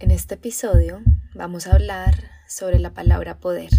[0.00, 1.02] En este episodio
[1.34, 3.70] vamos a hablar sobre la palabra poder.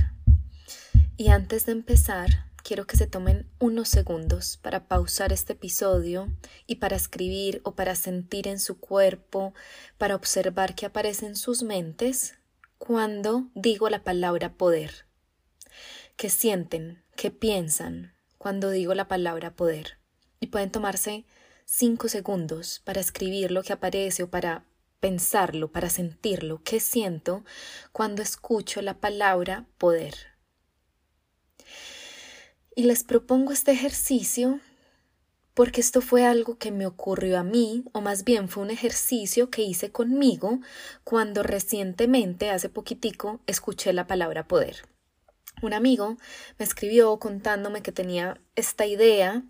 [1.16, 6.28] Y antes de empezar, quiero que se tomen unos segundos para pausar este episodio
[6.68, 9.54] y para escribir o para sentir en su cuerpo,
[9.98, 12.36] para observar qué aparece en sus mentes
[12.78, 15.06] cuando digo la palabra poder.
[16.18, 17.02] ¿Qué sienten?
[17.16, 20.00] ¿Qué piensan cuando digo la palabra poder?
[20.42, 21.24] Y pueden tomarse
[21.64, 24.66] cinco segundos para escribir lo que aparece o para
[25.00, 27.44] pensarlo, para sentirlo, qué siento
[27.92, 30.16] cuando escucho la palabra poder.
[32.76, 34.60] Y les propongo este ejercicio
[35.60, 39.50] porque esto fue algo que me ocurrió a mí, o más bien fue un ejercicio
[39.50, 40.62] que hice conmigo
[41.04, 44.88] cuando recientemente, hace poquitico, escuché la palabra poder.
[45.62, 46.16] Un amigo
[46.58, 49.44] me escribió contándome que tenía esta idea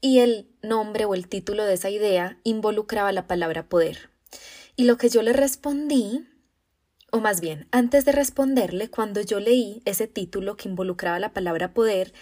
[0.00, 4.11] y el nombre o el título de esa idea involucraba la palabra poder.
[4.82, 6.26] Y lo que yo le respondí,
[7.12, 11.72] o más bien, antes de responderle, cuando yo leí ese título que involucraba la palabra
[11.72, 12.12] poder,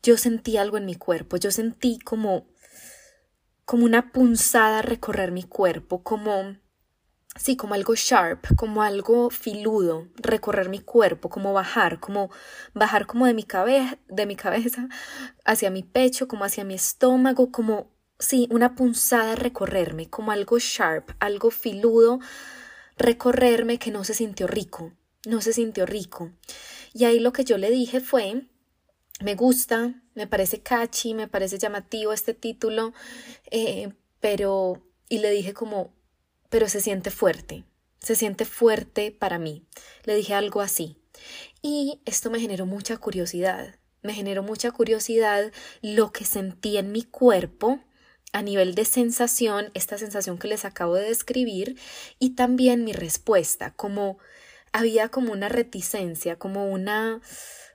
[0.00, 2.46] yo sentí algo en mi cuerpo, yo sentí como
[3.64, 6.58] como una punzada recorrer mi cuerpo, como
[7.34, 12.30] sí, como algo sharp, como algo filudo, recorrer mi cuerpo, como bajar, como
[12.72, 13.44] bajar como de mi
[14.06, 14.86] de mi cabeza
[15.44, 21.10] hacia mi pecho, como hacia mi estómago, como sí, una punzada recorrerme, como algo sharp,
[21.18, 22.20] algo filudo,
[22.96, 24.92] recorrerme que no se sintió rico,
[25.26, 26.30] no se sintió rico.
[26.92, 28.46] Y ahí lo que yo le dije fue,
[29.20, 32.92] me gusta, me parece catchy, me parece llamativo este título,
[33.50, 35.92] eh, pero, y le dije como,
[36.50, 37.64] pero se siente fuerte,
[38.00, 39.64] se siente fuerte para mí.
[40.04, 40.96] Le dije algo así.
[41.62, 47.02] Y esto me generó mucha curiosidad, me generó mucha curiosidad lo que sentí en mi
[47.02, 47.80] cuerpo
[48.32, 51.78] a nivel de sensación, esta sensación que les acabo de describir,
[52.18, 54.18] y también mi respuesta, como
[54.72, 57.20] había como una reticencia, como una,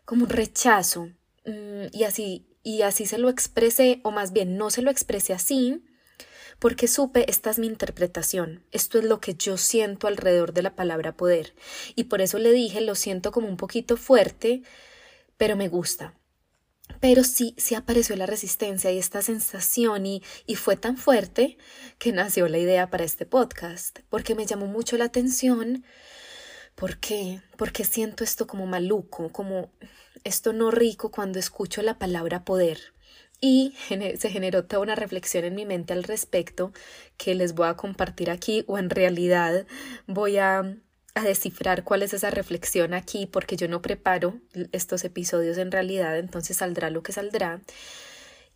[0.06, 1.10] como un rechazo,
[1.46, 5.34] Mm, y así, y así se lo expresé, o más bien no se lo expresé
[5.34, 5.84] así,
[6.60, 10.76] porque supe, esta es mi interpretación, esto es lo que yo siento alrededor de la
[10.76, 11.54] palabra poder,
[11.96, 14.64] y por eso le dije, lo siento como un poquito fuerte,
[15.38, 16.16] pero me gusta.
[17.00, 21.58] Pero sí, sí apareció la resistencia y esta sensación y, y fue tan fuerte
[21.98, 25.84] que nació la idea para este podcast, porque me llamó mucho la atención.
[26.76, 27.42] ¿Por qué?
[27.58, 29.72] Porque siento esto como maluco, como
[30.24, 32.80] esto no rico cuando escucho la palabra poder.
[33.42, 36.72] Y se generó toda una reflexión en mi mente al respecto
[37.18, 39.68] que les voy a compartir aquí o en realidad
[40.08, 40.78] voy a,
[41.16, 44.40] a descifrar cuál es esa reflexión aquí porque yo no preparo
[44.72, 47.62] estos episodios en realidad, entonces saldrá lo que saldrá.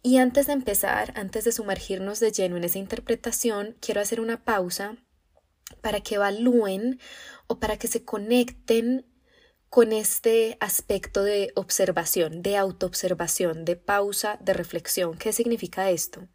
[0.02, 4.44] Y antes de empezar, antes de sumergirnos de lleno en esa interpretación, quiero hacer una
[4.44, 4.98] pausa
[5.82, 7.00] para que evalúen
[7.48, 9.06] o para que se conecten
[9.70, 15.18] con este aspecto de observación, de autoobservación, de pausa, de reflexión.
[15.18, 16.28] ¿Qué significa esto?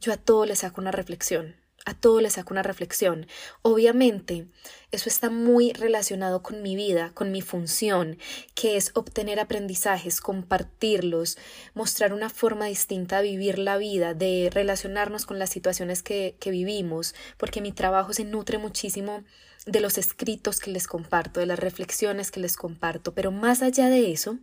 [0.00, 3.26] Yo a todo le saco una reflexión, a todo le saco una reflexión.
[3.62, 4.48] Obviamente,
[4.92, 8.18] eso está muy relacionado con mi vida, con mi función,
[8.54, 11.38] que es obtener aprendizajes, compartirlos,
[11.74, 16.50] mostrar una forma distinta de vivir la vida, de relacionarnos con las situaciones que, que
[16.50, 19.22] vivimos, porque mi trabajo se nutre muchísimo
[19.66, 23.88] de los escritos que les comparto, de las reflexiones que les comparto, pero más allá
[23.88, 24.38] de eso,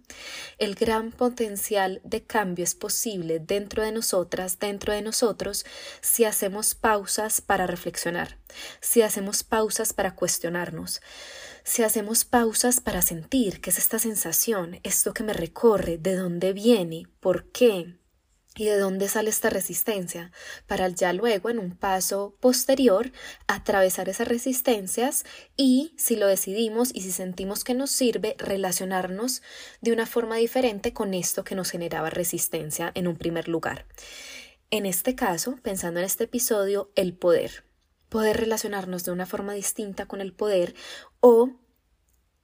[0.59, 5.65] el gran potencial de cambio es posible dentro de nosotras, dentro de nosotros,
[6.01, 8.37] si hacemos pausas para reflexionar,
[8.79, 10.15] si hacemos pausas para
[11.63, 16.53] si hacemos pausas para sentir qué es esta sensación, esto que me recorre, de dónde
[16.53, 17.97] viene, por qué,
[18.57, 20.31] ¿Y de dónde sale esta resistencia?
[20.65, 23.11] Para ya luego, en un paso posterior,
[23.45, 29.43] atravesar esas resistencias y, si lo decidimos y si sentimos que nos sirve, relacionarnos
[29.81, 33.85] de una forma diferente con esto que nos generaba resistencia en un primer lugar.
[34.71, 37.63] En este caso, pensando en este episodio, el poder.
[38.09, 40.75] Poder relacionarnos de una forma distinta con el poder
[41.19, 41.51] o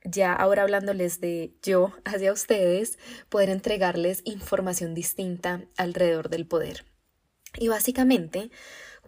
[0.05, 2.99] ya ahora hablándoles de yo hacia ustedes,
[3.29, 6.85] poder entregarles información distinta alrededor del poder.
[7.57, 8.51] Y básicamente,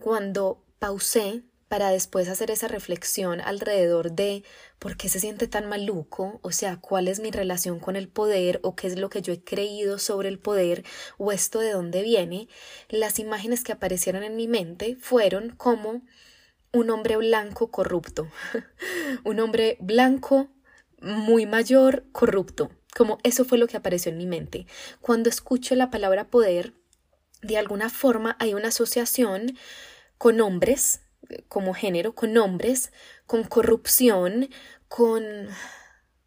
[0.02, 4.44] cuando pausé para después hacer esa reflexión alrededor de
[4.78, 8.60] por qué se siente tan maluco, o sea, cuál es mi relación con el poder
[8.64, 10.84] o qué es lo que yo he creído sobre el poder
[11.18, 12.48] o esto de dónde viene,
[12.88, 16.04] las imágenes que aparecieron en mi mente fueron como
[16.76, 18.28] un hombre blanco corrupto,
[19.24, 20.50] un hombre blanco
[21.02, 22.70] muy mayor, corrupto.
[22.96, 24.68] Como eso fue lo que apareció en mi mente.
[25.02, 26.74] Cuando escucho la palabra poder,
[27.42, 29.58] de alguna forma hay una asociación
[30.18, 31.02] con hombres,
[31.48, 32.92] como género, con hombres,
[33.26, 34.50] con corrupción,
[34.88, 35.50] con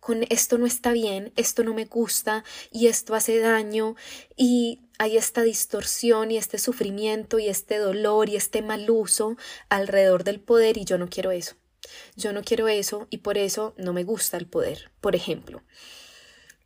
[0.01, 2.43] con esto no está bien, esto no me gusta
[2.73, 3.95] y esto hace daño
[4.39, 9.37] y hay esta distorsión y este sufrimiento y este dolor y este mal uso
[9.69, 11.55] alrededor del poder y yo no quiero eso.
[12.17, 15.63] Yo no quiero eso y por eso no me gusta el poder, por ejemplo.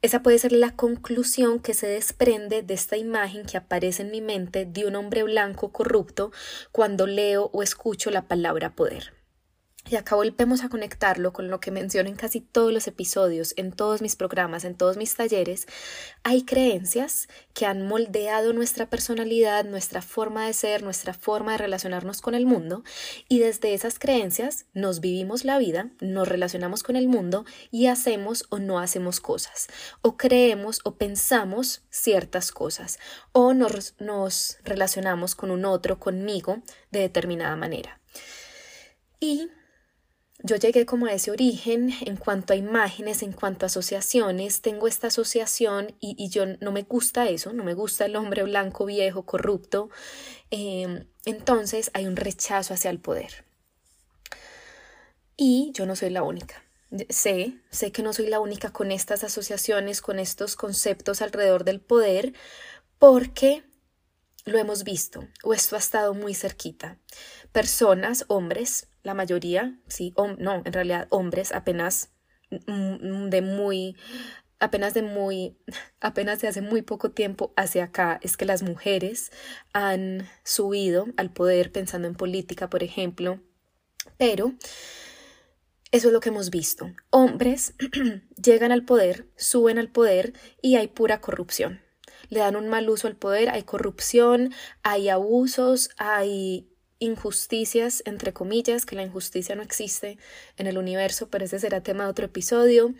[0.00, 4.20] Esa puede ser la conclusión que se desprende de esta imagen que aparece en mi
[4.20, 6.32] mente de un hombre blanco corrupto
[6.72, 9.21] cuando leo o escucho la palabra poder.
[9.84, 13.72] Y acá volvemos a conectarlo con lo que menciono en casi todos los episodios, en
[13.72, 15.66] todos mis programas, en todos mis talleres.
[16.22, 22.20] Hay creencias que han moldeado nuestra personalidad, nuestra forma de ser, nuestra forma de relacionarnos
[22.20, 22.84] con el mundo.
[23.28, 28.46] Y desde esas creencias nos vivimos la vida, nos relacionamos con el mundo y hacemos
[28.50, 29.66] o no hacemos cosas.
[30.00, 32.98] O creemos o pensamos ciertas cosas.
[33.32, 36.62] O nos, nos relacionamos con un otro, conmigo,
[36.92, 38.00] de determinada manera.
[39.18, 39.50] Y
[40.42, 44.88] yo llegué como a ese origen en cuanto a imágenes, en cuanto a asociaciones, tengo
[44.88, 49.24] esta asociación y, yo no me gusta eso, no me gusta el hombre blanco, viejo,
[49.24, 49.90] corrupto,
[50.50, 53.44] em, entonces hay un rechazo hacia el poder.
[55.36, 56.62] Y yo no soy la única.
[57.08, 61.80] Sé, sé que no soy la única con estas asociaciones, con estos conceptos alrededor del
[61.80, 62.34] poder,
[62.98, 63.64] porque
[64.44, 66.98] lo hemos visto o esto ha estado muy cerquita.
[67.52, 72.12] Personas, hombres, la mayoría, sí, no, en realidad hombres apenas
[72.50, 73.96] mm, de muy
[74.58, 75.58] apenas de muy
[76.00, 79.32] apenas de hace muy poco tiempo hacia acá es que las mujeres
[79.72, 83.40] han subido al poder pensando en política, por ejemplo,
[84.18, 84.54] pero
[85.92, 86.90] eso es lo que hemos visto.
[87.10, 87.74] Hombres
[88.42, 91.81] llegan al poder, suben al poder y hay pura corrupción.
[92.32, 96.66] Le dan un mal uso al poder, hay corrupción, hay abusos, hay
[96.98, 100.16] injusticias, entre comillas, que la injusticia no existe
[100.56, 102.94] en el universo, pero ese será tema de otro episodio,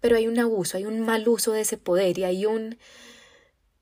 [0.00, 2.76] pero hay un abuso, hay un mal uso de ese poder y hay un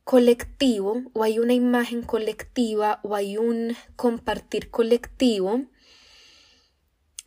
[0.04, 5.62] colectivo o hay una imagen colectiva o hay un compartir colectivo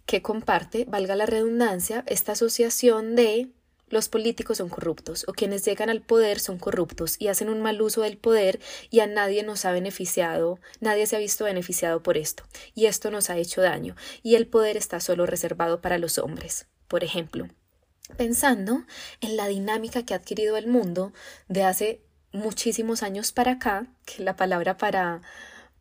[0.06, 3.50] que comparte, valga la redundancia, esta asociación de
[3.94, 7.82] los políticos son corruptos o quienes llegan al poder son corruptos y hacen un mal
[7.82, 8.60] uso del poder
[8.90, 12.44] y a nadie nos ha beneficiado, nadie se ha visto beneficiado por esto
[12.76, 16.68] y esto nos ha hecho daño y el poder está solo reservado para los hombres.
[16.88, 17.48] Por ejemplo,
[18.18, 18.84] pensando
[19.22, 21.14] en la dinámica que ha adquirido el mundo
[21.48, 22.02] de hace
[22.34, 25.22] muchísimos años para acá, que la palabra para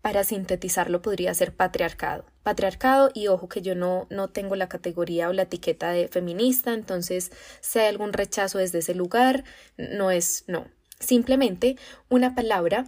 [0.02, 2.26] para sintetizarlo podría ser patriarcado.
[2.42, 6.74] Patriarcado y ojo que yo no, no tengo la categoría o la etiqueta de feminista,
[6.74, 7.30] entonces
[7.60, 9.44] si hay algún rechazo desde ese lugar,
[9.76, 10.66] no es no.
[10.98, 11.76] Simplemente
[12.08, 12.84] una palabra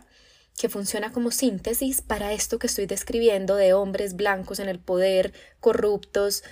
[0.58, 5.32] que funciona como síntesis para esto que estoy describiendo de hombres blancos en el poder,
[5.60, 6.44] corruptos,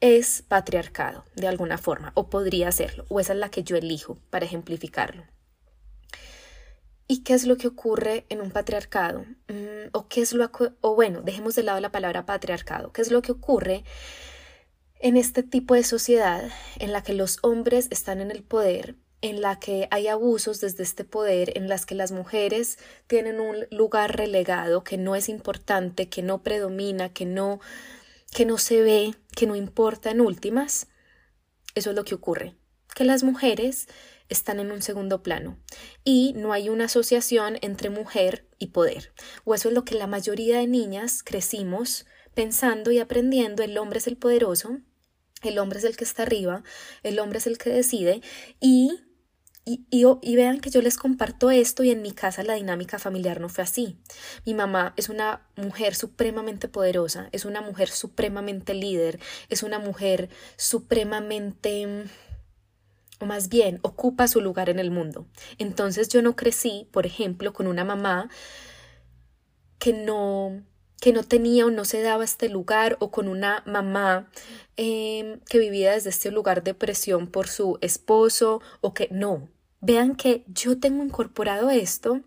[0.00, 4.18] es patriarcado de alguna forma, o podría serlo, o esa es la que yo elijo
[4.30, 5.24] para ejemplificarlo.
[7.06, 9.26] ¿Y qué es lo que ocurre en un patriarcado?
[9.48, 12.92] Mm, ¿O qué es lo o bueno, dejemos de lado la palabra patriarcado.
[12.92, 13.84] ¿Qué es lo que ocurre
[15.00, 19.42] en este tipo de sociedad en la que los hombres están en el poder, en
[19.42, 24.16] la que hay abusos desde este poder, en las que las mujeres tienen un lugar
[24.16, 27.60] relegado que no es importante, que no predomina, que no
[28.34, 30.88] que no se ve, que no importa en últimas?
[31.74, 32.54] Eso es lo que ocurre.
[32.94, 33.88] Que las mujeres
[34.28, 35.58] están en un segundo plano
[36.04, 39.12] y no hay una asociación entre mujer y poder.
[39.44, 43.98] O eso es lo que la mayoría de niñas crecimos pensando y aprendiendo, el hombre
[43.98, 44.78] es el poderoso,
[45.42, 46.62] el hombre es el que está arriba,
[47.02, 48.22] el hombre es el que decide
[48.60, 49.00] y
[49.66, 52.98] y, y, y, vean que yo les comparto esto y en mi casa la dinámica
[52.98, 53.96] familiar no fue así.
[54.44, 60.28] Mi mamá es una mujer supremamente poderosa, es una mujer supremamente líder, es una mujer
[60.58, 62.04] supremamente
[63.24, 65.26] más bien ocupa su lugar en el mundo.
[65.58, 68.28] Entonces yo no crecí, por ejemplo, con una mamá
[69.78, 70.62] que no
[71.00, 74.30] que no tenía o no se daba este lugar o con una mamá
[74.76, 79.50] em, que vivía desde este lugar de presión por su esposo o que no.
[79.82, 82.22] Vean que yo tengo incorporado esto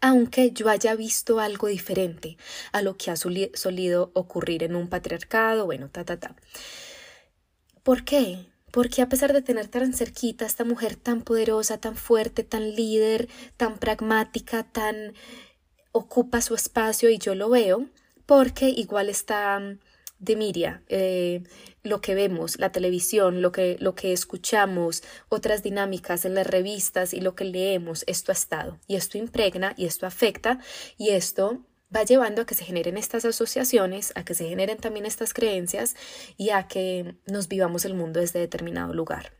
[0.00, 2.36] aunque yo haya visto algo diferente
[2.72, 6.36] a lo que ha solido ocurrir en un patriarcado, bueno, ta, ta, ta.
[7.82, 8.46] ¿Por qué?
[8.76, 13.26] Porque a pesar de tener tan cerquita esta mujer tan poderosa, tan fuerte, tan líder,
[13.56, 15.14] tan pragmática, tan
[15.92, 17.86] ocupa su espacio y yo lo veo,
[18.26, 19.78] porque igual está mm,
[20.18, 21.42] de Miria, eh,
[21.84, 27.14] lo que vemos, la televisión, lo que, lo que escuchamos, otras dinámicas en las revistas
[27.14, 30.58] y lo que leemos, esto ha estado y esto impregna y esto afecta
[30.98, 31.64] y esto
[31.94, 35.94] va llevando a que se generen estas asociaciones, a que se generen también estas creencias
[36.36, 39.32] y a que nos vivamos el mundo desde determinado lugar.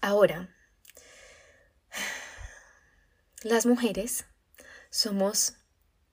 [0.00, 0.54] Ahora,
[3.42, 4.26] las mujeres
[4.90, 5.54] somos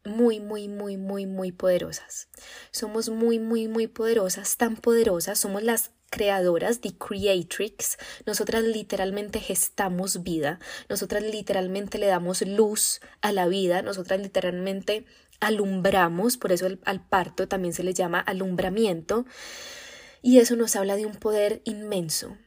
[0.03, 2.29] muy, muy, muy, muy, muy poderosas.
[2.71, 10.23] Somos muy, muy, muy poderosas, tan poderosas, somos las creadoras, the creatrix, nosotras literalmente gestamos
[10.23, 15.05] vida, nosotras literalmente le damos luz a la vida, nosotras literalmente
[15.41, 19.25] alumbramos, por eso al parto también se le llama alumbramiento,
[20.21, 22.37] y eso nos habla de un poder inmenso,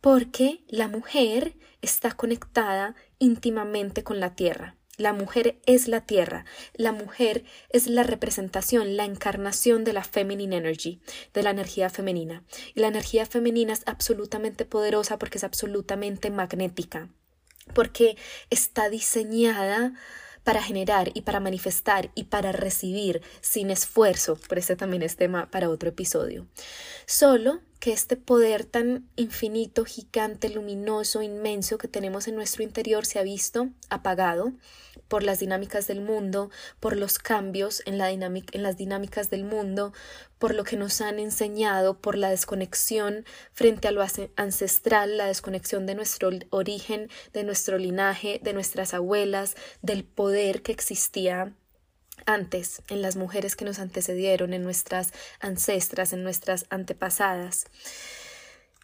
[0.00, 4.76] porque la mujer está conectada íntimamente con la tierra.
[4.96, 10.56] La mujer es la tierra, la mujer es la representación, la encarnación de la feminine
[10.56, 11.00] energy,
[11.32, 12.44] de la energía femenina.
[12.74, 17.08] Y la energía femenina es absolutamente poderosa porque es absolutamente magnética,
[17.74, 18.16] porque
[18.50, 19.94] está diseñada
[20.44, 25.50] para generar y para manifestar y para recibir sin esfuerzo, por este también es tema
[25.50, 26.46] para otro episodio.
[27.06, 33.18] Solo que este poder tan infinito, gigante, luminoso, inmenso que tenemos en nuestro interior se
[33.18, 34.52] ha visto apagado
[35.08, 39.92] por las dinámicas del mundo, por los cambios en, la en las dinámicas del mundo,
[40.38, 44.04] por lo que nos han enseñado, por la desconexión frente a lo
[44.36, 50.72] ancestral, la desconexión de nuestro origen, de nuestro linaje, de nuestras abuelas, del poder que
[50.72, 51.52] existía
[52.26, 57.66] antes en las mujeres que nos antecedieron, en nuestras ancestras, en nuestras antepasadas.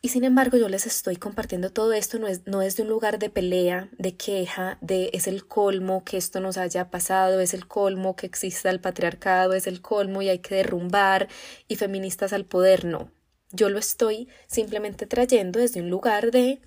[0.02, 2.88] Y sin embargo yo les estoy compartiendo todo esto, no es, no es de un
[2.88, 7.52] lugar de pelea, de queja, de es el colmo que esto nos haya pasado, es
[7.52, 11.28] el colmo que exista el patriarcado, es el colmo y hay que derrumbar
[11.69, 13.12] y feministas al poder, no.
[13.52, 16.62] Yo lo estoy simplemente trayendo desde un lugar de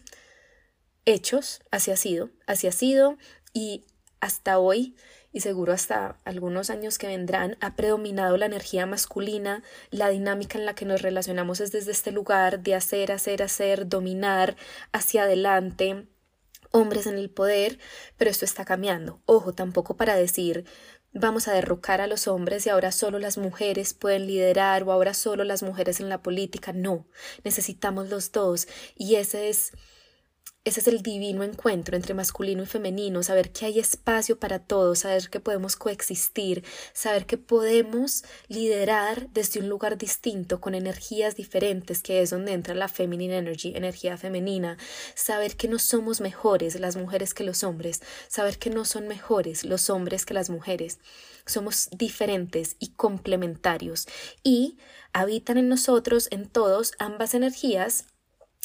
[1.06, 3.18] hechos, así ha sido, así ha sido
[3.52, 3.84] y
[4.24, 4.96] hasta hoy
[5.34, 10.66] y seguro hasta algunos años que vendrán, ha predominado la energía masculina, la dinámica en
[10.66, 14.56] la que nos relacionamos es desde este lugar de hacer, hacer, hacer, dominar
[14.94, 16.08] hacia adelante,
[16.72, 17.80] hombres en el poder,
[18.18, 19.22] pero esto está cambiando.
[19.26, 20.66] Ojo, tampoco para decir
[21.14, 25.14] vamos a derrocar a los hombres y ahora solo las mujeres pueden liderar o ahora
[25.14, 26.72] solo las mujeres en la política.
[26.72, 27.08] No,
[27.44, 29.74] necesitamos los dos y ese es
[30.66, 35.00] ese es el divino encuentro entre masculino y femenino, saber que hay espacio para todos,
[35.00, 42.02] saber que podemos coexistir, saber que podemos liderar desde un lugar distinto, con energías diferentes,
[42.02, 44.78] que es donde entra la feminine energy, energía femenina,
[45.16, 49.66] saber que no somos mejores las mujeres que los hombres, saber que no son mejores
[49.66, 51.00] los hombres que las mujeres,
[51.46, 54.08] somos diferentes y complementarios
[54.44, 54.78] y
[55.12, 58.06] habitan en nosotros, en todos, ambas energías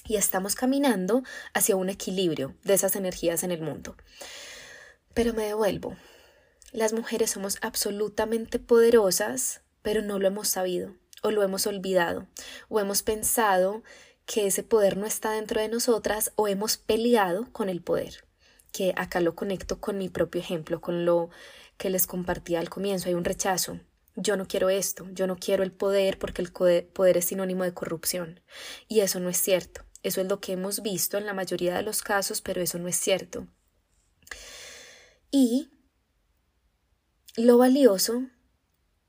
[0.07, 1.23] y estamos caminando
[1.55, 3.97] hacia un equilibrio de esas energías en el mundo.
[5.14, 5.97] Pero me devuelvo.
[6.73, 12.26] Las mujeres somos absolutamente poderosas, pero no lo hemos sabido, o lo hemos olvidado,
[12.69, 13.83] o hemos pensado
[14.26, 18.25] que ese poder no está dentro de nosotras, o hemos peleado con el poder,
[18.71, 21.31] que acá lo conecto con mi propio ejemplo, con lo
[21.78, 23.81] que les compartía al comienzo, hay un rechazo,
[24.21, 27.73] yo no quiero esto, yo no quiero el poder porque el poder es sinónimo de
[27.73, 28.40] corrupción.
[28.88, 29.83] Y eso no es cierto.
[30.02, 32.88] Eso es lo que hemos visto en la mayoría de los casos, pero eso no
[32.88, 33.47] es cierto.
[35.31, 35.69] Y
[37.37, 38.23] lo valioso,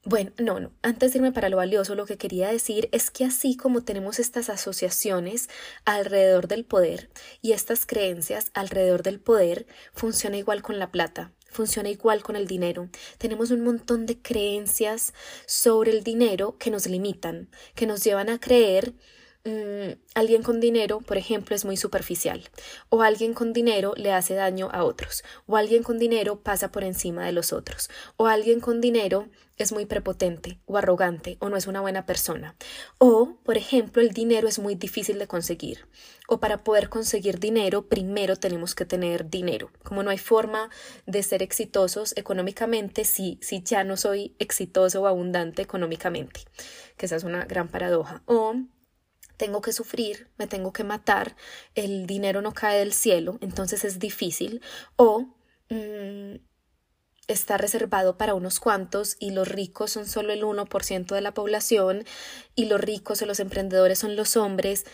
[0.03, 3.25] bueno, no, no, antes de irme para lo valioso, lo que quería decir es que
[3.25, 5.49] así como tenemos estas asociaciones
[5.85, 7.09] alrededor del poder
[7.41, 12.47] y estas creencias alrededor del poder, funciona igual con la plata, funciona igual con el
[12.47, 12.89] dinero.
[13.17, 15.13] Tenemos un montón de creencias
[15.45, 18.93] sobre el dinero que nos limitan, que nos llevan a creer
[19.45, 22.43] Mm, alguien con dinero, por ejemplo, es muy superficial,
[22.89, 26.83] o alguien con dinero le hace daño a otros, o alguien con dinero pasa por
[26.83, 31.55] encima de los otros, o alguien con dinero es muy prepotente o arrogante o no
[31.55, 32.55] es una buena persona,
[32.97, 35.87] o, por ejemplo, el dinero es muy difícil de conseguir,
[36.27, 39.71] o para poder conseguir dinero primero tenemos que tener dinero.
[39.83, 40.69] Como no hay forma
[41.05, 46.41] de ser exitosos económicamente si, si ya no soy exitoso o abundante económicamente,
[46.97, 48.55] que esa es una gran paradoja, o
[49.39, 51.37] tengo que sufrir, me tengo que matar,
[51.73, 54.61] el dinero no cae del cielo, entonces es difícil,
[54.97, 55.33] o
[55.69, 56.35] mm,
[57.27, 62.03] está reservado para unos cuantos y los ricos son solo el 1% de la población
[62.53, 64.85] y los ricos o los emprendedores son los hombres.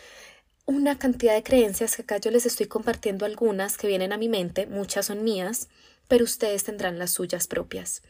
[0.65, 4.29] Una cantidad de creencias que acá yo les estoy compartiendo algunas que vienen a mi
[4.29, 5.69] mente, muchas son mías,
[6.07, 8.03] pero ustedes tendrán las suyas propias.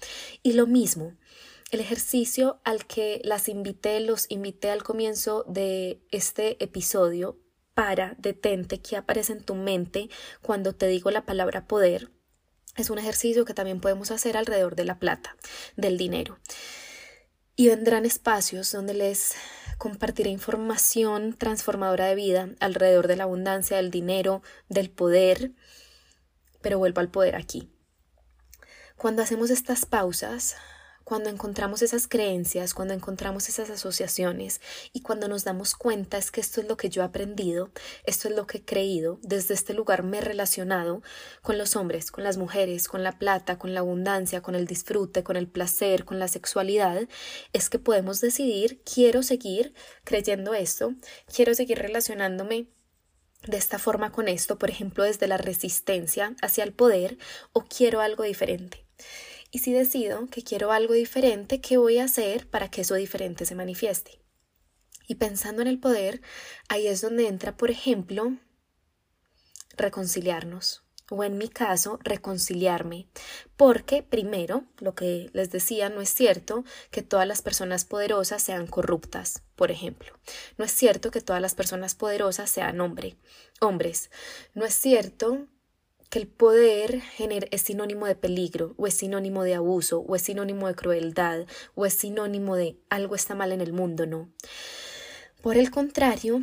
[0.44, 1.13] Y lo mismo,
[1.72, 7.39] el ejercicio al que las invité, los invité al comienzo de este episodio
[7.74, 10.10] para detente que aparece en tu mente
[10.41, 12.10] cuando te digo la palabra poder
[12.75, 15.36] es un ejercicio que también podemos hacer alrededor de la plata,
[15.77, 16.39] del dinero.
[17.55, 19.34] Y vendrán espacios donde les
[19.77, 25.53] compartiré información transformadora de vida alrededor de la abundancia, del dinero, del poder.
[26.62, 27.69] Pero vuelvo al poder aquí.
[28.98, 30.57] Cuando hacemos estas pausas,
[31.05, 34.59] cuando encontramos esas creencias, cuando encontramos esas asociaciones
[34.91, 37.69] y cuando nos damos cuenta es que esto es lo que yo he aprendido,
[38.05, 41.03] esto es lo que he creído, desde este lugar me he relacionado
[41.43, 45.24] con los hombres, con las mujeres, con la plata, con la abundancia, con el disfrute,
[45.24, 47.07] con el placer, con la sexualidad,
[47.53, 50.95] es que podemos decidir, quiero seguir creyendo esto,
[51.33, 52.65] quiero seguir relacionándome
[53.45, 57.19] de esta forma con esto, por ejemplo, desde la resistencia hacia el poder,
[57.53, 58.83] o quiero algo diferente.
[59.55, 63.45] Y si decido que quiero algo diferente, ¿qué voy a hacer para que eso diferente
[63.45, 64.19] se manifieste?
[65.07, 66.21] Y pensando en el poder,
[66.67, 68.35] ahí es donde entra, por ejemplo,
[69.77, 73.07] reconciliarnos o en mi caso reconciliarme,
[73.55, 78.67] porque primero, lo que les decía, no es cierto que todas las personas poderosas sean
[78.67, 80.19] corruptas, por ejemplo.
[80.57, 83.15] No es cierto que todas las personas poderosas sean hombre,
[83.62, 84.09] hombres.
[84.53, 85.47] No es cierto
[86.15, 87.01] que el poder
[87.51, 91.86] es sinónimo de peligro, o es sinónimo de abuso, o es sinónimo de crueldad, o
[91.86, 94.29] es sinónimo de algo está mal en el mundo, no.
[95.41, 96.41] Por el contrario,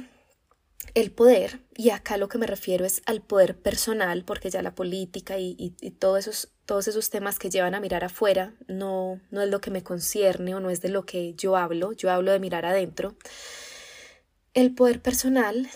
[0.93, 4.75] el poder, y acá lo que me refiero es al poder personal, porque ya la
[4.75, 9.41] política y, y, todos, esos, todos esos temas que llevan a mirar afuera no, no
[9.41, 12.31] es lo que me concierne o no es de lo que yo hablo, yo hablo
[12.31, 13.17] de mirar adentro.
[14.53, 15.71] El poder personal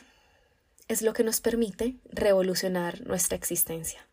[0.88, 4.06] es lo que nos permite revolucionar nuestra existencia.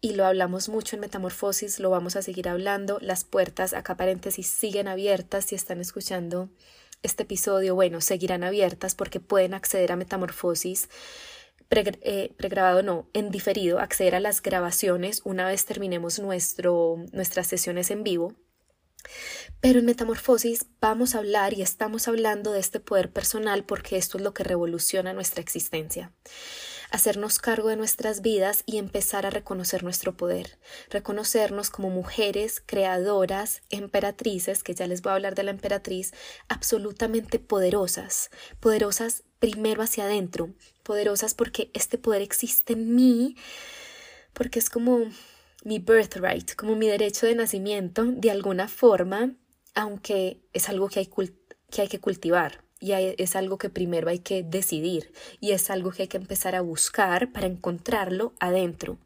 [0.00, 2.98] Y lo hablamos mucho en Metamorfosis, lo vamos a seguir hablando.
[3.00, 6.50] Las puertas, acá paréntesis, siguen abiertas si están escuchando
[7.02, 7.74] este episodio.
[7.74, 10.88] Bueno, seguirán abiertas porque pueden acceder a Metamorfosis
[11.70, 17.90] eh, pregrabado no, en diferido, acceder a las grabaciones una vez terminemos nuestro, nuestras sesiones
[17.90, 18.34] en vivo.
[19.60, 24.18] Pero en Metamorfosis vamos a hablar y estamos hablando de este poder personal porque esto
[24.18, 26.12] es lo que revoluciona nuestra existencia.
[26.90, 30.58] Hacernos cargo de nuestras vidas y empezar a reconocer nuestro poder,
[30.88, 36.14] reconocernos como mujeres creadoras, emperatrices, que ya les voy a hablar de la emperatriz,
[36.48, 43.36] absolutamente poderosas, poderosas primero hacia adentro, poderosas porque este poder existe en mí,
[44.32, 45.10] porque es como
[45.64, 49.34] mi birthright, como mi derecho de nacimiento, de alguna forma,
[49.74, 51.06] aunque es algo que hay,
[51.70, 55.90] que, hay que cultivar y es algo que primero hay que decidir y es algo
[55.90, 58.98] que hay que empezar a buscar para encontrarlo adentro.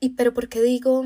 [0.00, 1.04] Y pero ¿por qué digo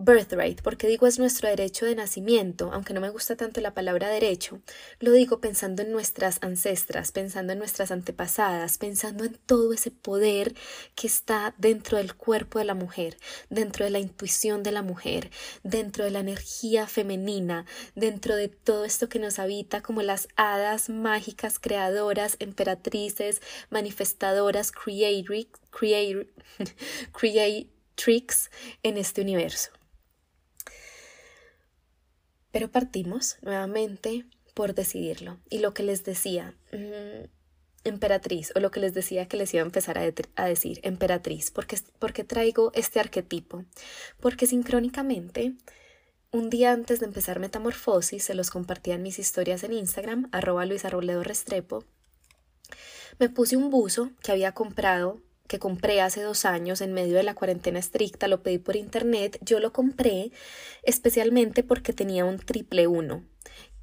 [0.00, 4.08] birthright, porque digo es nuestro derecho de nacimiento, aunque no me gusta tanto la palabra
[4.08, 4.60] derecho,
[4.98, 10.54] lo digo pensando en nuestras ancestras, pensando en nuestras antepasadas, pensando en todo ese poder
[10.94, 13.18] que está dentro del cuerpo de la mujer,
[13.50, 15.30] dentro de la intuición de la mujer,
[15.62, 20.88] dentro de la energía femenina, dentro de todo esto que nos habita como las hadas
[20.88, 24.72] mágicas, creadoras, emperatrices, manifestadoras,
[27.12, 28.50] creatrix
[28.82, 29.79] en este universo.
[32.52, 35.38] Pero partimos nuevamente por decidirlo.
[35.48, 37.28] Y lo que les decía, mm,
[37.84, 41.78] emperatriz, o lo que les decía que les iba a empezar a, decir, emperatriz, porque,
[41.98, 43.64] porque traigo este arquetipo.
[44.20, 45.54] Porque sincrónicamente,
[46.32, 50.66] un día antes de empezar Metamorfosis, se los compartía en mis historias en Instagram, arroba
[50.66, 51.84] Luisa Restrepo,
[53.18, 57.24] me puse un buzo que había comprado que compré hace dos años en medio de
[57.24, 60.30] la cuarentena estricta, lo pedí por internet, yo lo compré
[60.84, 63.24] especialmente porque tenía un triple uno,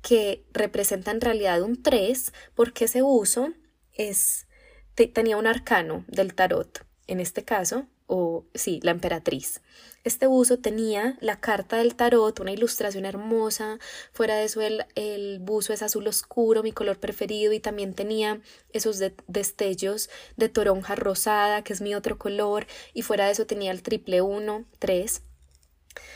[0.01, 3.51] que representa en realidad un 3, porque ese uso
[3.91, 4.47] es,
[4.95, 9.61] tenía un arcano del tarot, en este caso, o sí, la emperatriz.
[10.07, 13.77] Este buzo tenía la carta del tarot, una ilustración hermosa,
[14.13, 18.39] fuera de eso el, el buzo es azul oscuro, mi color preferido, y también tenía
[18.71, 23.69] esos destellos de toronja rosada, que es mi otro color, y fuera de eso tenía
[23.71, 25.23] el triple uno, tres.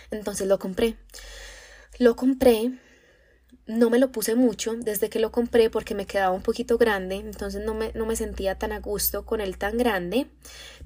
[0.10, 0.96] Entonces lo compré.
[2.00, 2.72] Lo compré
[3.68, 7.16] no me lo puse mucho desde que lo compré porque me quedaba un poquito grande,
[7.16, 10.28] entonces no me, no me sentía tan a gusto con el tan grande,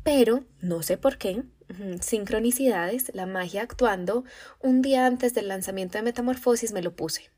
[0.03, 1.43] pero no sé por qué,
[2.01, 4.23] sincronicidades, la magia actuando,
[4.61, 7.29] un día antes del lanzamiento de Metamorfosis me lo puse.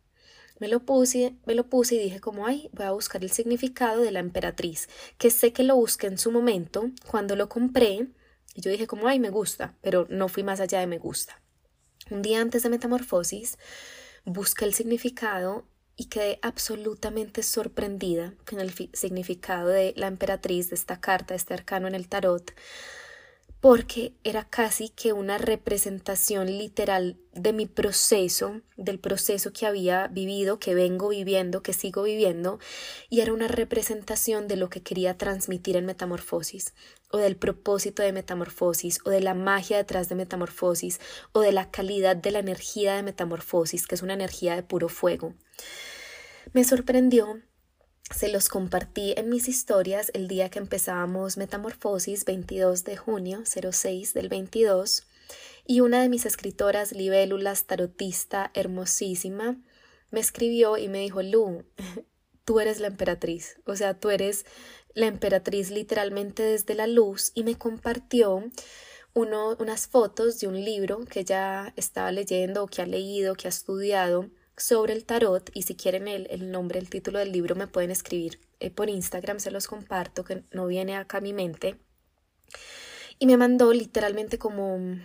[0.60, 4.02] Me lo puse, me lo puse y dije como, ay, voy a buscar el significado
[4.02, 8.08] de la emperatriz, que sé que lo busqué en su momento, cuando lo compré,
[8.56, 11.42] y yo dije como, ay, me gusta, pero no fui más allá de me gusta.
[12.10, 13.58] Un día antes de Metamorfosis,
[14.26, 21.00] busqué el significado y quedé absolutamente sorprendida con el significado de la emperatriz de esta
[21.00, 22.54] carta, de este arcano en el tarot,
[23.60, 30.60] porque era casi que una representación literal de mi proceso, del proceso que había vivido,
[30.60, 32.60] que vengo viviendo, que sigo viviendo,
[33.10, 36.76] y era una representación de lo que quería transmitir en Metamorfosis,
[37.12, 41.00] o del propósito de Metamorfosis, o de la magia detrás de Metamorfosis,
[41.32, 44.88] o de la calidad de la energía de Metamorfosis, que es una energía de puro
[44.88, 45.34] fuego.
[46.54, 47.42] Me sorprendió
[48.16, 54.14] se los compartí en mis historias el día que empezábamos Metamorfosis, 22 de junio 06
[54.14, 55.04] del 22,
[55.66, 59.58] y una de mis escritoras, libélulas, tarotista, hermosísima,
[60.10, 61.66] me escribió y me dijo, Lu,
[62.46, 64.46] tú eres la emperatriz, o sea, tú eres
[64.94, 68.44] la emperatriz literalmente desde la luz, y me compartió
[69.14, 73.50] uno, unas fotos de un libro que ella estaba leyendo que ha leído, que ha
[73.50, 77.68] estudiado, sobre el tarot y si quieren el, el nombre, el título del libro me
[77.68, 81.78] pueden escribir eh, por Instagram, se los comparto que no viene acá a mi mente.
[83.20, 85.00] Y me mandó literalmente como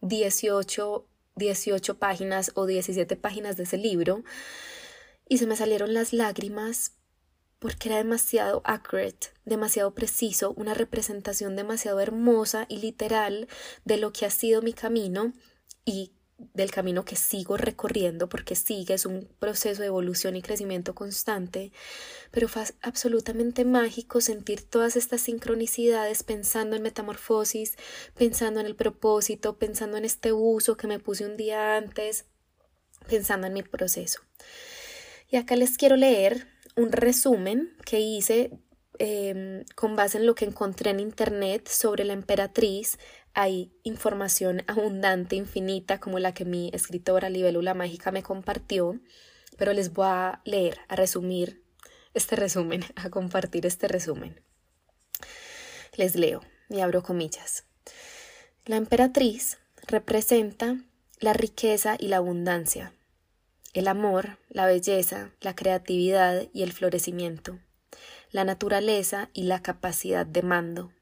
[0.00, 1.06] 18,
[1.36, 4.24] 18 páginas o 17 páginas de ese libro
[5.28, 6.92] y se me salieron las lágrimas
[7.58, 13.48] porque era demasiado accurate, demasiado preciso, una representación demasiado hermosa y literal
[13.84, 15.32] de lo que ha sido mi camino
[15.84, 16.12] y
[16.54, 21.72] del camino que sigo recorriendo, porque sigue, es un proceso de evolución y crecimiento constante,
[22.30, 27.76] pero fue absolutamente mágico sentir todas estas sincronicidades pensando en metamorfosis,
[28.16, 32.26] pensando en el propósito, pensando en este uso que me puse un día antes,
[33.08, 34.20] pensando en mi proceso.
[35.30, 38.50] Y acá les quiero leer un resumen que hice
[38.98, 42.98] em, con base en lo que encontré en internet sobre la emperatriz
[43.34, 49.00] hay información abundante, infinita, como la que mi escritora Libélula Mágica me compartió,
[49.56, 51.62] pero les voy a leer, a resumir
[52.14, 54.40] este resumen, a compartir este resumen.
[55.94, 57.64] Les leo y abro comillas.
[58.64, 60.76] La emperatriz representa
[61.18, 62.92] la riqueza y la abundancia,
[63.72, 67.58] el amor, la belleza, la creatividad y el florecimiento,
[68.30, 70.92] la naturaleza y la capacidad de mando,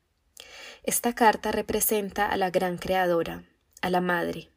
[0.82, 3.44] esta carta representa a la gran creadora,
[3.82, 4.48] a la madre.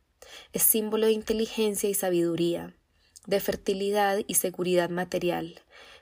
[0.54, 2.74] Es símbolo de inteligencia y sabiduría,
[3.26, 5.62] de fertilidad y seguridad material,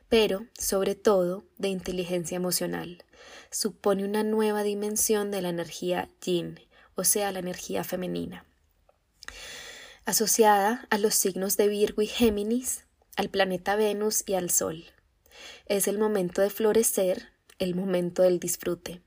[0.10, 3.04] pero, sobre todo, de inteligencia emocional.
[3.50, 6.60] Supone una nueva dimensión de la energía yin,
[6.96, 8.46] o sea, la energía femenina.
[10.06, 14.86] Asociada a los signos de Virgo y Géminis, al planeta Venus y al Sol.
[15.66, 17.30] Es el momento de florecer,
[17.60, 19.02] el momento del disfrute.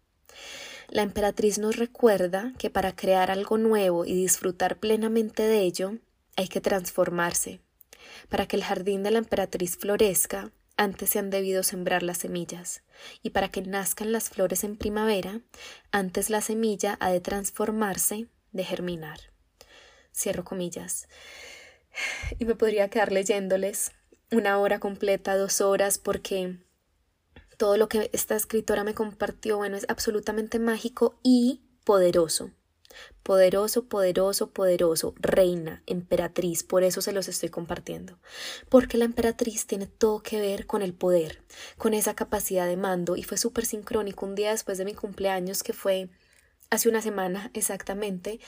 [0.94, 5.98] La emperatriz nos recuerda que para crear algo nuevo y disfrutar plenamente de ello,
[6.36, 7.58] hay que transformarse.
[8.28, 12.84] Para que el jardín de la emperatriz florezca, antes se han debido sembrar las semillas,
[13.24, 15.40] y para que nazcan las flores en primavera,
[15.90, 19.18] antes la semilla ha de transformarse, de germinar.
[20.14, 21.08] Cierro comillas.
[22.38, 23.90] Y me podría quedar leyéndoles
[24.30, 26.58] una hora completa, dos horas, porque
[27.56, 32.50] todo lo que esta escritora me compartió, bueno, es absolutamente mágico y poderoso.
[33.24, 38.18] Poderoso, poderoso, poderoso, reina, emperatriz, por eso se los estoy compartiendo.
[38.68, 41.42] Porque la emperatriz tiene todo que ver con el poder,
[41.76, 45.62] con esa capacidad de mando, y fue súper sincrónico un día después de mi cumpleaños,
[45.62, 46.08] que fue
[46.70, 48.38] hace una semana exactamente.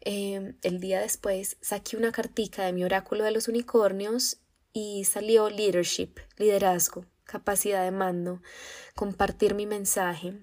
[0.00, 4.38] Em, el día después saqué una cartica de mi oráculo de los unicornios
[4.72, 8.42] y salió leadership, liderazgo capacidad de mando,
[8.94, 10.38] compartir mi mensaje.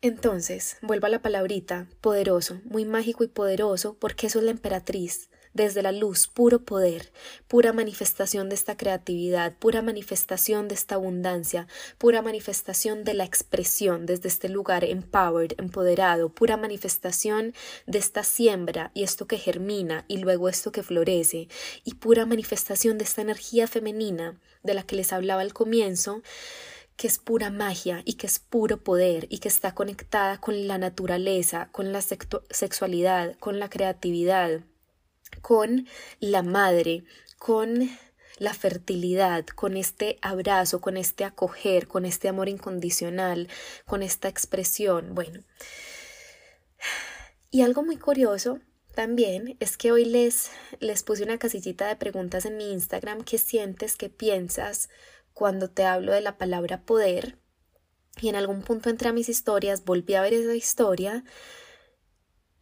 [0.00, 5.28] Entonces, vuelvo a la palabrita, poderoso, muy mágico y poderoso, porque eso es la emperatriz,
[5.52, 7.12] desde la luz, puro poder,
[7.48, 11.66] pura manifestación de esta creatividad, pura manifestación de esta abundancia,
[11.98, 17.54] pura manifestación de la expresión desde este lugar empowered, empoderado, pura manifestación
[17.86, 21.48] de esta siembra y esto que germina y luego esto que florece,
[21.84, 26.22] y pura manifestación de esta energía femenina de la que les hablaba al comienzo,
[26.96, 30.76] que es pura magia y que es puro poder y que está conectada con la
[30.76, 34.60] naturaleza, con la sexualidad, con la creatividad,
[35.40, 35.86] con
[36.20, 37.04] la madre,
[37.38, 37.90] con
[38.40, 43.48] la fertilidad, con este abrazo, con este acoger, con este amor incondicional,
[43.86, 45.14] con esta expresión.
[45.14, 45.44] Bueno.
[47.50, 48.60] Y algo muy curioso
[48.94, 53.24] también es que hoy les, les puse una casillita de preguntas en mi Instagram.
[53.24, 54.88] ¿Qué sientes, qué piensas
[55.34, 57.38] cuando te hablo de la palabra poder?
[58.20, 61.24] Y en algún punto entre a mis historias volví a ver esa historia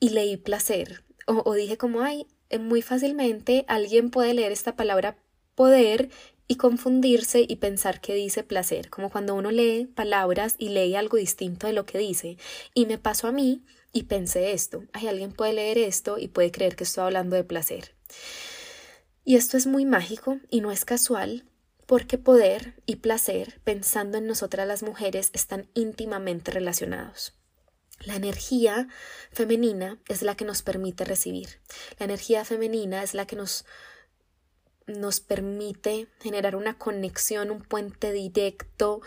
[0.01, 1.05] y leí placer.
[1.27, 2.27] O, o dije como, ay,
[2.59, 5.17] muy fácilmente alguien puede leer esta palabra
[5.55, 6.11] poder
[6.47, 11.19] y confundirse y pensar que dice placer, como cuando uno lee palabras y lee algo
[11.19, 12.39] distinto de lo que dice.
[12.73, 16.51] Y me pasó a mí y pensé esto, hay alguien puede leer esto y puede
[16.51, 17.95] creer que estoy hablando de placer.
[19.25, 21.45] Y esto es muy mágico y no es casual,
[21.85, 27.38] porque poder y placer, pensando en nosotras las mujeres, están íntimamente relacionados.
[28.01, 28.89] La energía
[29.33, 31.61] femenina es la que nos permite recibir.
[31.99, 33.65] La energía femenina es la que nos
[34.89, 39.01] nos permite generar una conexión, un puente directo,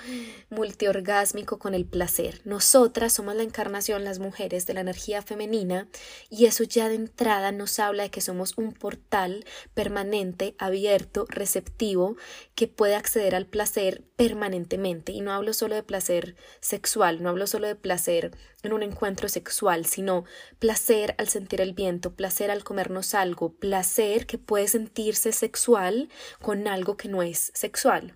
[0.49, 2.41] multiorgásmico con el placer.
[2.45, 5.87] Nosotras somos la encarnación, las mujeres, de la energía femenina
[6.29, 12.15] y eso ya de entrada nos habla de que somos un portal permanente, abierto, receptivo,
[12.55, 15.11] que puede acceder al placer permanentemente.
[15.11, 18.31] Y no hablo solo de placer sexual, no hablo solo de placer
[18.63, 20.25] en un encuentro sexual, sino
[20.59, 26.09] placer al sentir el viento, placer al comernos algo, placer que puede sentirse sexual
[26.41, 28.15] con algo que no es sexual.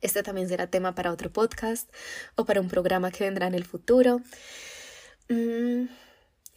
[0.00, 1.90] Este también será tema para otro podcast
[2.36, 4.20] o para un programa que vendrá en el futuro.
[5.28, 5.86] Mm,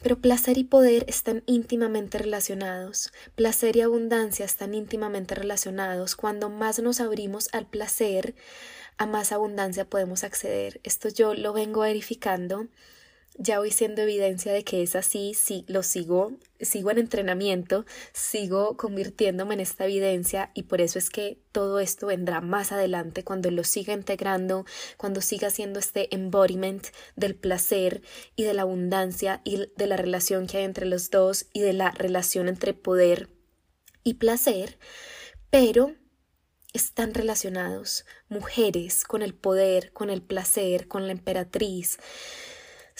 [0.01, 3.11] pero placer y poder están íntimamente relacionados.
[3.35, 6.15] Placer y abundancia están íntimamente relacionados.
[6.15, 8.35] Cuando más nos abrimos al placer,
[8.97, 10.79] a más abundancia podemos acceder.
[10.83, 12.67] Esto yo lo vengo verificando
[13.41, 18.77] ya voy siendo evidencia de que es así, sí, lo sigo, sigo en entrenamiento, sigo
[18.77, 23.49] convirtiéndome en esta evidencia y por eso es que todo esto vendrá más adelante cuando
[23.49, 28.03] lo siga integrando, cuando siga haciendo este embodiment del placer
[28.35, 31.73] y de la abundancia y de la relación que hay entre los dos y de
[31.73, 33.27] la relación entre poder
[34.03, 34.77] y placer,
[35.49, 35.95] pero
[36.73, 41.97] están relacionados mujeres con el poder, con el placer, con la emperatriz,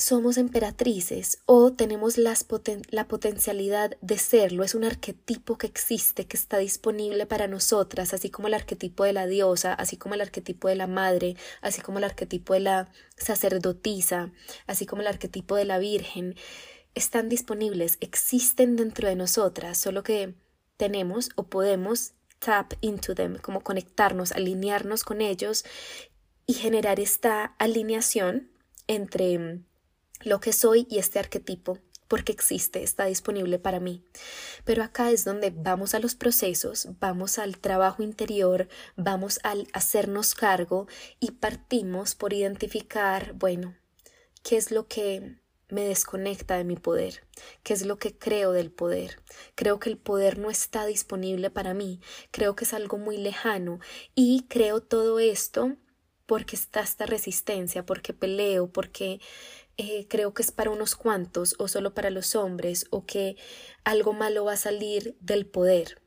[0.02, 4.64] somos emperatrices o tenemos la potencialidad de serlo.
[4.64, 9.14] Es un arquetipo que existe, que está disponible para nosotras, así como el arquetipo de
[9.14, 12.92] la diosa, así como el arquetipo de la madre, así como el arquetipo de la
[13.16, 14.32] sacerdotisa,
[14.66, 16.36] así como el arquetipo de la virgen.
[16.96, 20.34] Están disponibles, existen dentro de nosotras, solo que
[20.78, 25.64] tenemos o podemos tap into them, como conectarnos, alinearnos con ellos
[26.48, 28.50] y generar esta alineación
[28.88, 29.62] entre
[30.24, 31.80] lo que soy y este arquetipo
[32.12, 34.04] porque existe, está disponible para mí.
[34.66, 40.36] Pero acá es donde vamos a los procesos, vamos al trabajo interior, vamos al hacernos
[40.36, 40.88] cargo
[41.22, 43.78] y partimos por identificar, bueno,
[44.44, 45.38] qué es lo que
[45.70, 47.26] me desconecta de mi poder,
[47.64, 49.22] qué es lo que creo del poder.
[49.56, 53.80] Creo que el poder no está disponible para mí, creo que es algo muy lejano
[54.16, 55.78] y creo todo esto
[56.26, 59.20] porque está esta resistencia, porque peleo, porque
[59.82, 63.36] eh, creo que es para unos cuantos o solo para los hombres o que
[63.84, 66.00] algo malo va a salir del poder.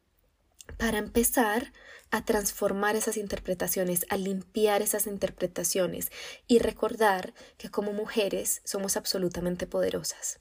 [0.79, 1.73] Para empezar
[2.13, 6.13] a transformar esas interpretaciones, a limpiar esas interpretaciones
[6.47, 10.39] y recordar que como mujeres somos absolutamente poderosas.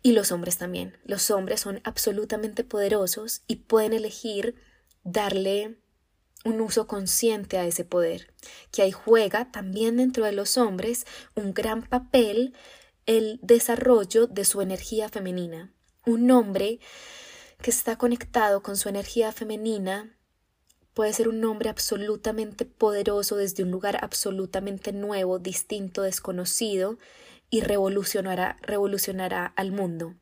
[0.00, 0.96] Y los hombres también.
[1.04, 4.54] Los hombres son absolutamente poderosos y pueden elegir
[5.02, 5.80] darle
[6.44, 8.32] un uso consciente a ese poder,
[8.70, 12.54] que ahí juega también dentro de los hombres un gran papel
[13.06, 15.72] el desarrollo de su energía femenina.
[16.04, 16.78] Un hombre
[17.62, 20.16] que está conectado con su energía femenina
[20.94, 26.98] puede ser un hombre absolutamente poderoso desde un lugar absolutamente nuevo, distinto, desconocido
[27.50, 30.14] y revolucionará, revolucionará al mundo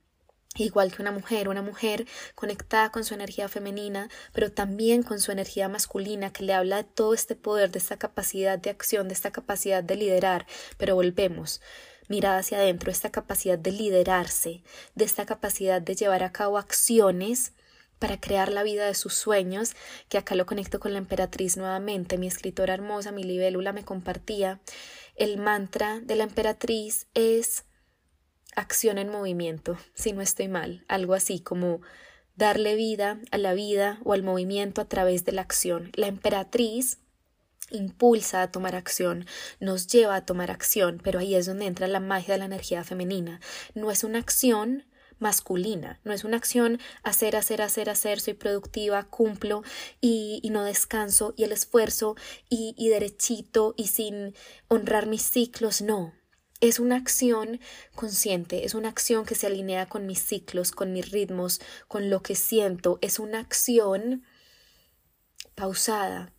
[0.57, 5.33] igual que una mujer, una mujer conectada con su energía femenina, pero también con su
[5.33, 9.15] energía masculina, que le habla de todo este poder, de esta capacidad de acción, de
[9.15, 10.47] esta capacidad de liderar,
[10.79, 11.61] pero volvemos.
[12.09, 14.63] Mirada hacia adentro, esta capacidad de liderarse,
[14.95, 17.53] de esta capacidad de llevar a cabo acciones
[17.99, 19.75] para crear la vida de sus sueños,
[20.09, 22.19] que acá lo conecto con la emperatriz nuevamente.
[22.19, 24.61] Mi escritora hermosa, mi libélula, me compartía.
[25.17, 27.65] El mantra de la emperatriz es
[28.57, 31.81] acción en movimiento, si no estoy mal, algo así como
[32.35, 35.93] darle vida a la vida o al movimiento a través de la acción.
[35.95, 36.99] La emperatriz
[37.71, 39.27] impulsa a tomar acción,
[39.61, 42.85] nos lleva a tomar acción, pero ahí es donde entra la magia de la energía
[42.85, 43.41] femenina.
[43.75, 44.85] No es una acción
[45.19, 49.63] masculina, no es una acción hacer, hacer, hacer, hacer, soy productiva, cumplo
[50.01, 52.17] y, no descanso y el esfuerzo
[52.49, 54.35] y derechito y sin
[54.69, 56.13] honrar mis ciclos, no,
[56.61, 57.61] es una acción
[57.95, 62.23] consciente, es una acción que se alinea con mis ciclos, con mis ritmos, con lo
[62.23, 64.25] que siento, es una acción
[65.55, 66.33] pausada.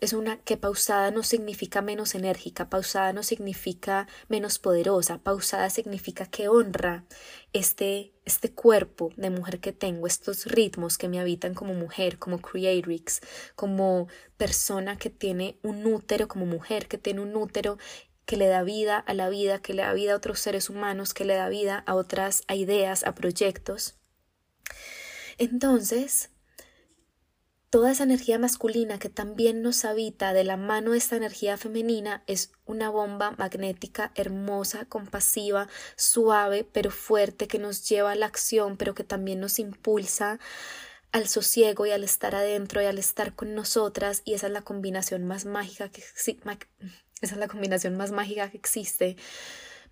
[0.00, 6.26] Es una que pausada no significa menos enérgica, pausada no significa menos poderosa, pausada significa
[6.26, 7.04] que honra
[7.52, 12.40] este, este cuerpo de mujer que tengo, estos ritmos que me habitan como mujer, como
[12.40, 13.20] creatrix,
[13.56, 14.06] como
[14.36, 17.76] persona que tiene un útero, como mujer que tiene un útero
[18.28, 21.14] que le da vida a la vida, que le da vida a otros seres humanos,
[21.14, 23.96] que le da vida a otras a ideas, a proyectos.
[25.38, 26.28] Entonces,
[27.70, 32.22] toda esa energía masculina que también nos habita de la mano de esta energía femenina
[32.26, 38.76] es una bomba magnética hermosa, compasiva, suave, pero fuerte, que nos lleva a la acción,
[38.76, 40.38] pero que también nos impulsa
[41.12, 44.60] al sosiego y al estar adentro y al estar con nosotras y esa es la
[44.60, 46.02] combinación más mágica que
[47.20, 49.16] esa es la combinación más mágica que existe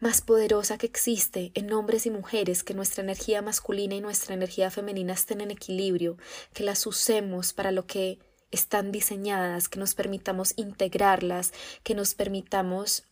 [0.00, 4.70] más poderosa que existe en hombres y mujeres, que nuestra energía masculina y nuestra energía
[4.70, 6.18] femenina estén en equilibrio,
[6.52, 8.18] que las usemos para lo que
[8.50, 13.04] están diseñadas, que nos permitamos integrarlas, que nos permitamos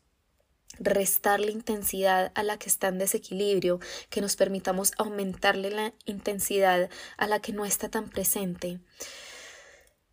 [0.78, 7.26] restarle intensidad a la que está en desequilibrio, que nos permitamos aumentarle la intensidad a
[7.26, 8.80] la que no está tan presente.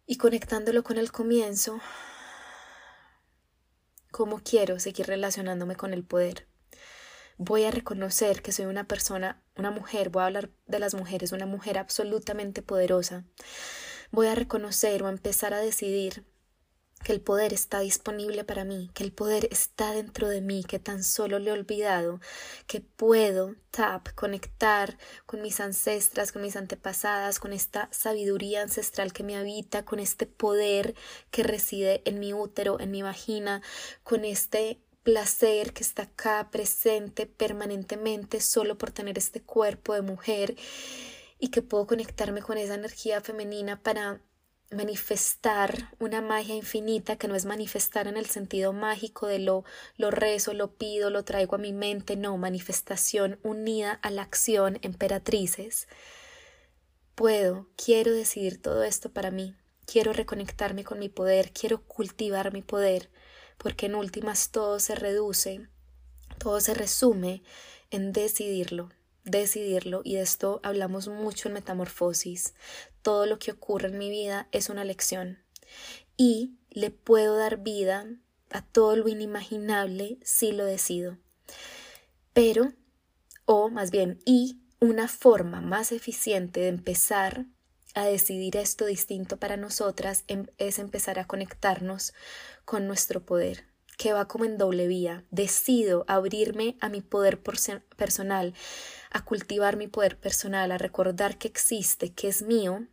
[0.06, 1.80] Y conectándolo con el comienzo,
[4.12, 6.48] ¿cómo quiero seguir relacionándome con el poder?
[7.44, 11.32] voy a reconocer que soy una persona, una mujer, voy a hablar de las mujeres,
[11.32, 13.26] una mujer absolutamente poderosa.
[14.12, 16.24] Voy a reconocer o a empezar a decidir
[17.02, 20.80] que el poder está disponible para mí, que el poder está dentro de mí, que
[20.80, 22.20] tan solo le he olvidado,
[22.68, 29.24] que puedo tap, conectar con mis ancestras, con mis antepasadas, con esta sabiduría ancestral que
[29.24, 30.96] me habita, con este poder
[31.32, 33.62] que reside en mi útero, en mi vagina,
[34.04, 40.56] con este placer que está acá presente permanentemente solo por tener este cuerpo de mujer
[41.40, 44.22] y que puedo conectarme con esa energía femenina para
[44.72, 49.66] manifestar una magia infinita que no es manifestar en el sentido mágico de lo,
[49.98, 54.80] lo rezo, lo pido, lo traigo a mi mente, no, manifestación unida a la acción,
[54.82, 55.88] emperatrices.
[57.16, 59.56] Puedo, quiero decidir todo esto para mí,
[59.86, 63.10] quiero reconectarme con mi poder, quiero cultivar mi poder,
[63.58, 65.68] porque en últimas todo se reduce,
[66.40, 67.44] todo se resume
[67.92, 68.90] en decidirlo,
[69.26, 72.54] decidirlo, y de esto hablamos mucho en Metamorfosis.
[73.02, 75.40] Todo lo que ocurre en mi vida es una lección,
[76.18, 78.08] y le puedo dar vida
[78.52, 81.18] a todo lo inimaginable si lo decido.
[82.34, 82.74] Pero,
[83.46, 87.46] o más bien, y una forma más eficiente de empezar
[87.94, 92.14] a decidir esto distinto para nosotras em, es empezar a conectarnos
[92.66, 93.66] con nuestro poder,
[93.98, 95.26] que va como en doble vía.
[95.30, 98.54] Decido abrirme a mi poder personal,
[99.12, 102.88] a cultivar mi poder personal, a recordar que existe, que es mío.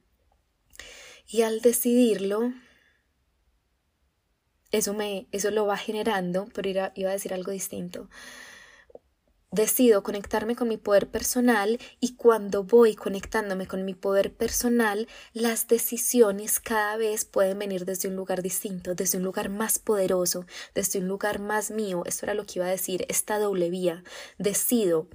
[1.29, 2.53] Y al decidirlo,
[4.73, 8.09] eso me, eso lo va generando, pero iba a decir algo distinto
[9.51, 15.69] decido conectarme con mi poder personal y cuando voy conectándome con mi poder personal, las
[15.69, 20.99] decisiones cada vez pueden venir desde un lugar distinto, desde un lugar más poderoso, desde
[20.99, 22.03] un lugar más mío.
[22.05, 24.05] Esto era lo que iba a decir, esta doble vía.
[24.39, 25.09] Decido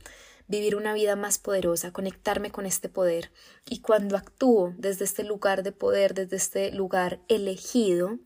[0.48, 3.32] vivir una vida más poderosa, conectarme con este poder.
[3.70, 8.20] Y cuando actúo desde este lugar de poder, desde este lugar elegido,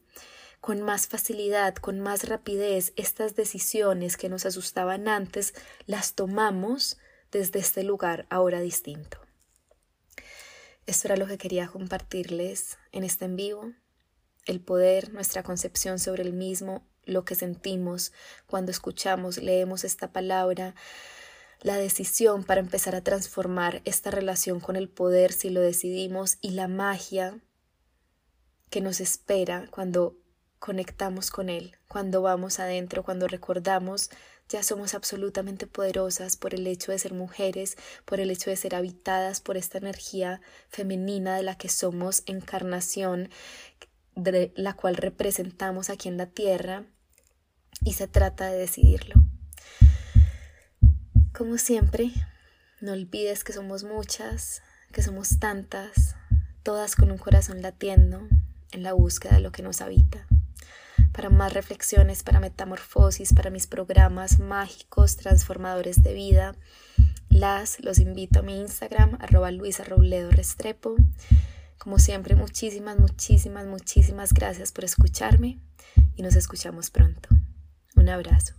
[0.61, 5.53] con más facilidad, con más rapidez, estas decisiones que nos asustaban antes,
[5.85, 6.97] las tomamos
[7.31, 9.19] desde este lugar ahora distinto.
[10.85, 13.73] Esto era lo que quería compartirles en este en vivo.
[14.45, 18.13] El poder, nuestra concepción sobre el mismo, lo que sentimos
[18.45, 20.75] cuando escuchamos, leemos esta palabra,
[21.61, 26.51] la decisión para empezar a transformar esta relación con el poder si lo decidimos y
[26.51, 27.39] la magia
[28.69, 30.17] que nos espera cuando
[30.59, 34.09] conectamos con Él, cuando vamos adentro, cuando recordamos,
[34.49, 38.75] ya somos absolutamente poderosas por el hecho de ser mujeres, por el hecho de ser
[38.75, 43.29] habitadas por esta energía femenina de la que somos encarnación,
[44.15, 46.85] de la cual representamos aquí en la tierra,
[47.83, 49.15] y se trata de decidirlo.
[51.37, 52.11] Como siempre,
[52.81, 56.15] no olvides que somos muchas, que somos tantas,
[56.63, 58.27] todas con un corazón latiendo
[58.71, 60.25] en la búsqueda de lo que nos habita
[61.11, 66.55] para más reflexiones, para metamorfosis, para mis programas mágicos, transformadores de vida.
[67.29, 70.95] Las los invito a mi Instagram, arroba Luisa Robledo Restrepo.
[71.77, 75.59] Como siempre, muchísimas, muchísimas, muchísimas gracias por escucharme
[76.15, 77.29] y nos escuchamos pronto.
[77.95, 78.53] Un abrazo.